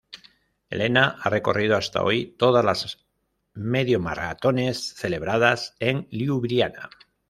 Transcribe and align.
Helena 0.71 1.17
ha 1.21 1.29
recorrido 1.29 1.77
hasta 1.77 2.01
hoy 2.03 2.35
todas 2.39 2.65
las 2.65 3.05
medio 3.53 3.99
maratones 3.99 4.95
celebradas 4.95 5.75
en 5.79 6.07
Liubliana. 6.09 6.89